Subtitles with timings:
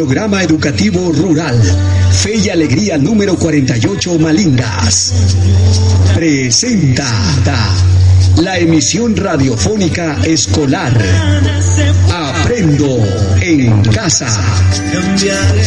[0.00, 1.60] Programa Educativo Rural.
[2.10, 5.12] Fe y Alegría número 48 Malingas.
[6.14, 7.04] Presenta
[8.38, 10.90] la emisión radiofónica escolar.
[12.62, 14.28] En casa.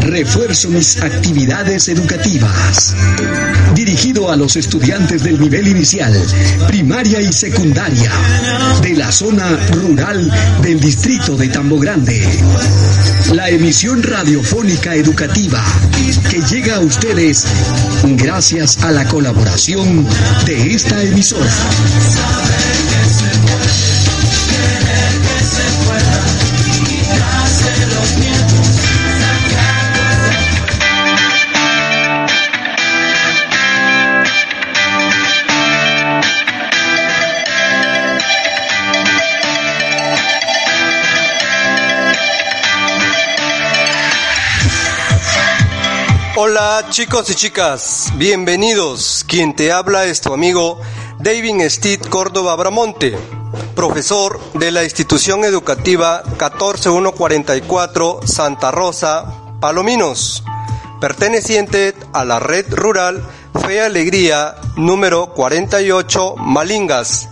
[0.00, 2.96] Refuerzo mis actividades educativas.
[3.76, 6.12] Dirigido a los estudiantes del nivel inicial,
[6.66, 8.10] primaria y secundaria
[8.82, 10.32] de la zona rural
[10.62, 12.26] del distrito de Tambo Grande.
[13.34, 15.62] La emisión radiofónica educativa
[16.28, 17.46] que llega a ustedes
[18.16, 20.08] gracias a la colaboración
[20.44, 21.50] de esta emisora.
[46.42, 49.26] Hola chicos y chicas, bienvenidos.
[49.28, 50.80] Quien te habla es tu amigo
[51.18, 53.14] David Steve Córdoba Bramonte,
[53.74, 59.26] profesor de la institución educativa 14144 Santa Rosa,
[59.60, 60.42] Palominos,
[60.98, 63.22] perteneciente a la red rural
[63.66, 67.28] Fe Alegría número 48 Malingas,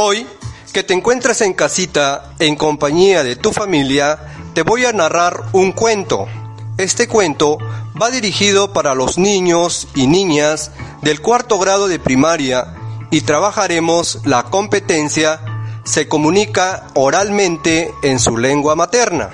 [0.00, 0.24] Hoy,
[0.72, 5.72] que te encuentras en casita en compañía de tu familia, te voy a narrar un
[5.72, 6.28] cuento.
[6.76, 7.58] Este cuento
[8.00, 10.70] va dirigido para los niños y niñas
[11.02, 12.76] del cuarto grado de primaria
[13.10, 15.40] y trabajaremos la competencia
[15.82, 19.30] se comunica oralmente en su lengua materna.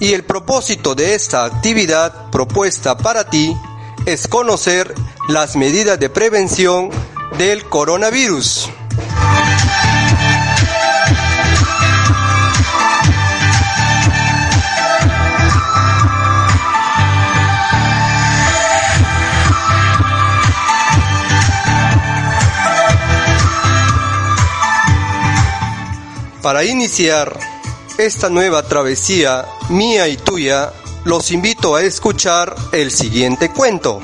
[0.00, 3.56] Y el propósito de esta actividad propuesta para ti
[4.04, 4.94] es conocer
[5.30, 6.90] las medidas de prevención
[7.38, 8.68] del coronavirus.
[26.42, 27.36] Para iniciar
[27.98, 30.72] esta nueva travesía mía y tuya,
[31.04, 34.00] los invito a escuchar el siguiente cuento.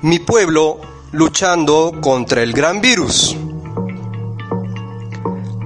[0.00, 0.80] Mi pueblo
[1.12, 3.36] luchando contra el gran virus.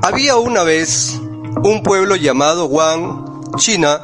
[0.02, 1.20] Había una vez
[1.62, 4.00] un pueblo llamado Wuhan, China,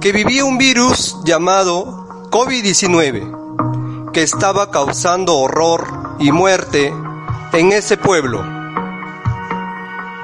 [0.00, 6.92] que vivía un virus llamado COVID-19 que estaba causando horror y muerte
[7.52, 8.44] en ese pueblo.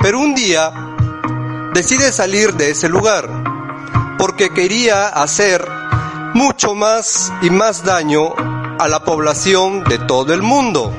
[0.00, 0.72] Pero un día
[1.72, 3.28] decide salir de ese lugar
[4.16, 5.66] porque quería hacer
[6.34, 8.32] mucho más y más daño
[8.78, 10.92] a la población de todo el mundo.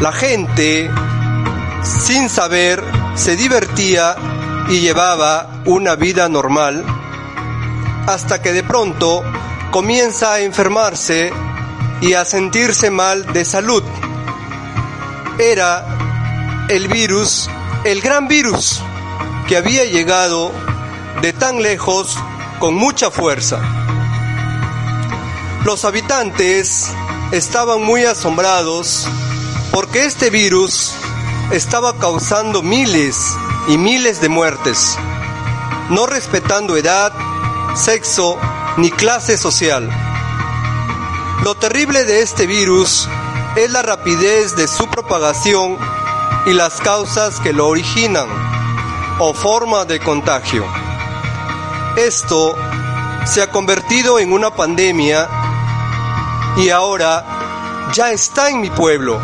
[0.00, 0.90] La gente,
[1.84, 2.82] sin saber,
[3.14, 4.16] se divertía
[4.70, 6.84] y llevaba una vida normal
[8.06, 9.24] hasta que de pronto
[9.72, 11.32] comienza a enfermarse
[12.00, 13.82] y a sentirse mal de salud.
[15.38, 17.50] Era el virus,
[17.84, 18.80] el gran virus
[19.48, 20.52] que había llegado
[21.20, 22.16] de tan lejos
[22.60, 23.58] con mucha fuerza.
[25.64, 26.92] Los habitantes
[27.32, 29.08] estaban muy asombrados
[29.72, 30.92] porque este virus
[31.50, 33.34] estaba causando miles
[33.70, 34.96] y miles de muertes,
[35.90, 37.12] no respetando edad,
[37.76, 38.36] sexo
[38.78, 39.88] ni clase social.
[41.44, 43.08] Lo terrible de este virus
[43.54, 45.78] es la rapidez de su propagación
[46.46, 48.26] y las causas que lo originan
[49.20, 50.66] o forma de contagio.
[51.96, 52.56] Esto
[53.24, 55.28] se ha convertido en una pandemia
[56.56, 59.20] y ahora ya está en mi pueblo.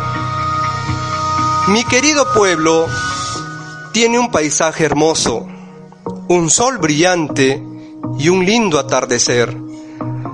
[1.67, 2.87] Mi querido pueblo
[3.97, 5.47] tiene un paisaje hermoso,
[6.27, 7.63] un sol brillante
[8.19, 9.57] y un lindo atardecer.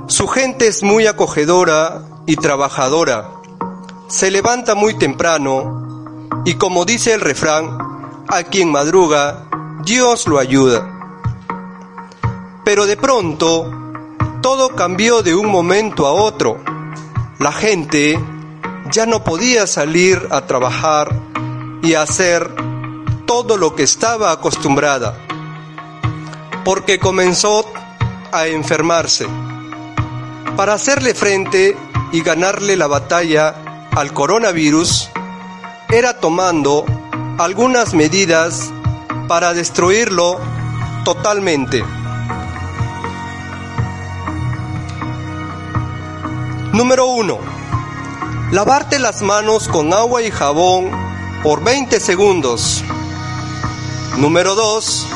[0.08, 3.30] Su gente es muy acogedora y trabajadora.
[4.10, 7.78] Se levanta muy temprano y como dice el refrán,
[8.28, 9.48] a quien madruga,
[9.86, 10.86] Dios lo ayuda.
[12.66, 13.72] Pero de pronto,
[14.42, 16.62] todo cambió de un momento a otro.
[17.40, 18.20] La gente
[18.92, 21.16] ya no podía salir a trabajar
[21.82, 22.63] y hacer
[23.26, 25.18] todo lo que estaba acostumbrada,
[26.64, 27.66] porque comenzó
[28.32, 29.28] a enfermarse.
[30.56, 31.76] Para hacerle frente,
[32.14, 33.56] y ganarle la batalla
[33.92, 35.10] al coronavirus
[35.90, 36.86] era tomando
[37.40, 38.72] algunas medidas
[39.28, 40.40] para destruirlo
[41.04, 41.84] totalmente.
[46.72, 47.40] Número 1.
[48.52, 50.92] Lavarte las manos con agua y jabón
[51.42, 52.84] por 20 segundos.
[54.18, 55.08] Número 2.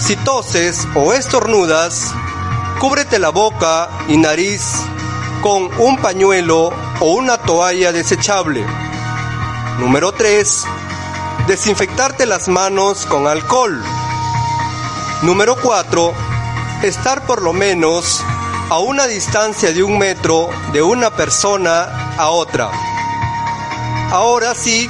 [0.00, 2.14] Si toses o estornudas,
[2.80, 4.62] cúbrete la boca y nariz
[5.42, 8.64] con un pañuelo o una toalla desechable.
[9.78, 10.64] Número 3.
[11.46, 13.82] Desinfectarte las manos con alcohol.
[15.22, 16.12] Número 4.
[16.82, 18.24] Estar por lo menos
[18.70, 22.70] a una distancia de un metro de una persona a otra.
[24.10, 24.88] Ahora sí,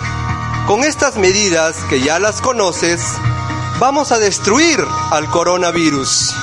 [0.69, 3.01] con estas medidas que ya las conoces,
[3.81, 4.79] vamos a destruir
[5.11, 6.35] al coronavirus.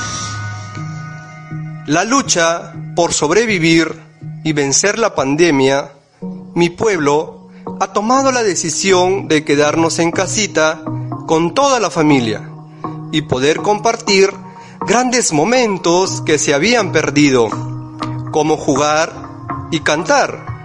[1.85, 4.01] La lucha por sobrevivir
[4.43, 5.91] y vencer la pandemia,
[6.55, 7.49] mi pueblo
[7.79, 10.81] ha tomado la decisión de quedarnos en casita
[11.27, 12.49] con toda la familia
[13.11, 14.31] y poder compartir
[14.87, 17.47] grandes momentos que se habían perdido,
[18.31, 19.13] como jugar
[19.69, 20.55] y cantar.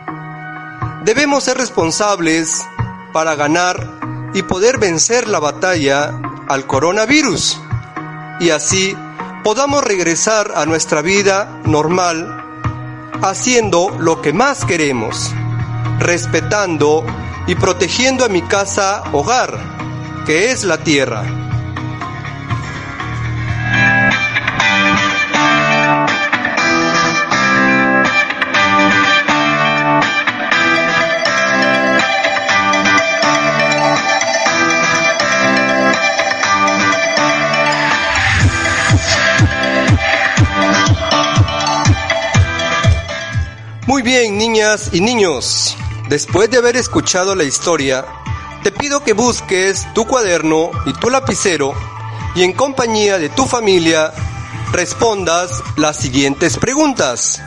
[1.04, 2.62] Debemos ser responsables
[3.12, 4.00] para ganar
[4.34, 7.60] y poder vencer la batalla al coronavirus
[8.40, 8.96] y así
[9.44, 12.36] podamos regresar a nuestra vida normal
[13.22, 15.30] haciendo lo que más queremos,
[15.98, 17.04] respetando
[17.46, 19.58] y protegiendo a mi casa hogar,
[20.24, 21.49] que es la tierra.
[44.00, 45.76] Muy bien, niñas y niños.
[46.08, 48.06] Después de haber escuchado la historia,
[48.62, 51.74] te pido que busques tu cuaderno y tu lapicero
[52.34, 54.10] y en compañía de tu familia
[54.72, 57.42] respondas las siguientes preguntas.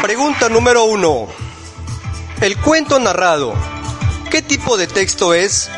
[0.00, 1.44] Pregunta número uno.
[2.40, 3.54] El cuento narrado.
[4.30, 5.70] ¿Qué tipo de texto es?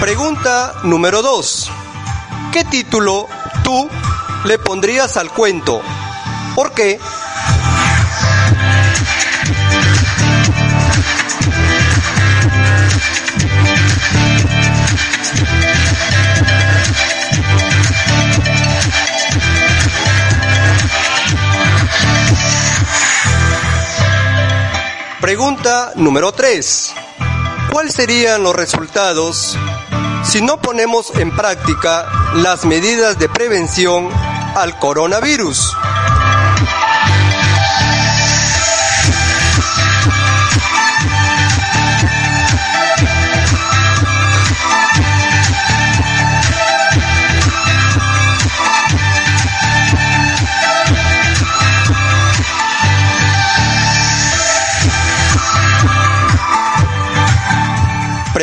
[0.00, 1.70] Pregunta número 2.
[2.52, 3.28] ¿Qué título
[3.64, 3.88] tú
[4.44, 5.80] le pondrías al cuento?
[6.54, 7.00] ¿Por qué?
[25.22, 26.92] Pregunta número 3.
[27.70, 29.56] ¿Cuáles serían los resultados
[30.24, 34.10] si no ponemos en práctica las medidas de prevención
[34.54, 35.74] al coronavirus?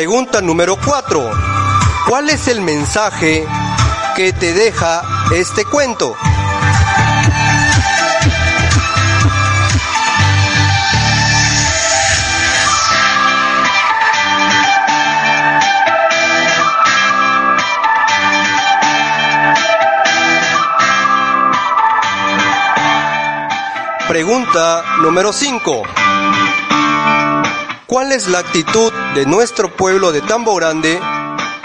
[0.00, 1.30] Pregunta número 4.
[2.08, 3.46] ¿Cuál es el mensaje
[4.16, 6.16] que te deja este cuento?
[24.08, 25.99] Pregunta número 5.
[27.90, 31.00] ¿Cuál es la actitud de nuestro pueblo de Tambo Grande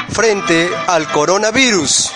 [0.10, 2.12] frente al coronavirus?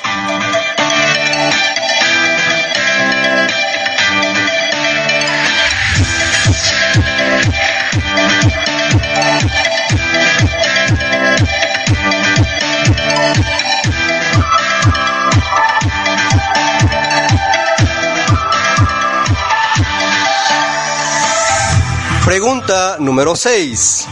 [22.70, 24.08] Pregunta número 6.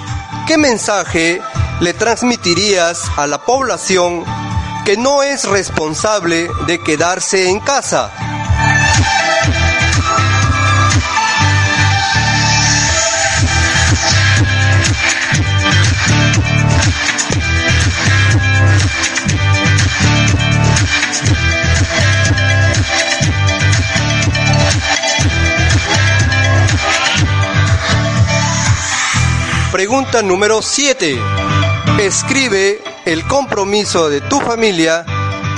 [0.48, 1.40] ¿Qué mensaje
[1.80, 4.24] le transmitirías a la población
[4.84, 8.12] que no es responsable de quedarse en casa?
[29.98, 31.20] Pregunta número 7.
[31.98, 35.04] Escribe el compromiso de tu familia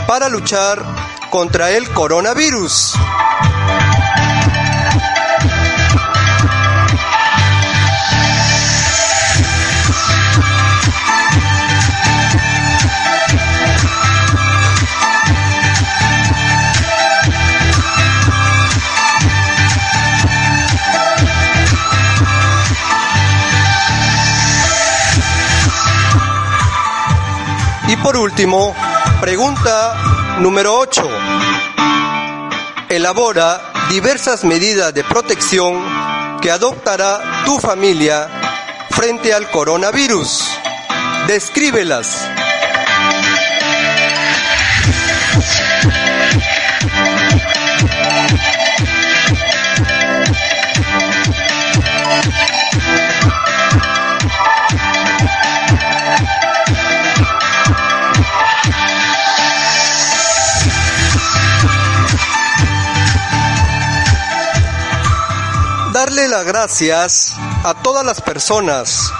[0.07, 0.81] para luchar
[1.29, 2.95] contra el coronavirus.
[28.09, 28.75] Por último,
[29.21, 31.07] pregunta número 8.
[32.89, 33.61] Elabora
[33.91, 35.79] diversas medidas de protección
[36.41, 38.27] que adoptará tu familia
[38.89, 40.43] frente al coronavirus.
[41.27, 42.27] Descríbelas.
[66.29, 67.33] Las gracias
[67.63, 69.11] a todas las personas,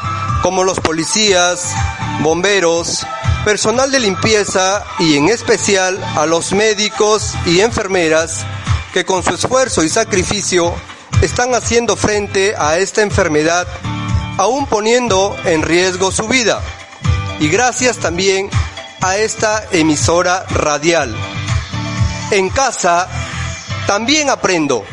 [0.43, 1.73] como los policías,
[2.21, 3.05] bomberos,
[3.43, 8.45] personal de limpieza y en especial a los médicos y enfermeras
[8.93, 10.73] que con su esfuerzo y sacrificio
[11.21, 13.67] están haciendo frente a esta enfermedad,
[14.37, 16.61] aún poniendo en riesgo su vida.
[17.39, 18.49] Y gracias también
[19.01, 21.15] a esta emisora radial.
[22.31, 23.07] En casa
[23.87, 24.85] también aprendo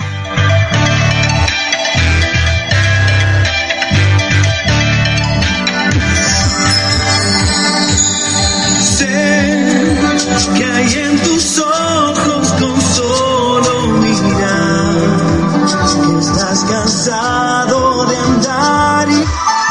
[10.44, 11.35] que hay en tu